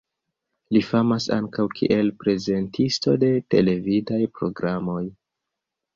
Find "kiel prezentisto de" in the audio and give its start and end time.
1.79-3.29